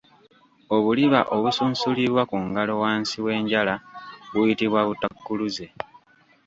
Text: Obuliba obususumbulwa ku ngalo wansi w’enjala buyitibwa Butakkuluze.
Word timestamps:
Obuliba 0.75 1.19
obususumbulwa 1.35 2.21
ku 2.29 2.37
ngalo 2.47 2.73
wansi 2.83 3.17
w’enjala 3.25 3.75
buyitibwa 4.31 4.81
Butakkuluze. 4.87 5.67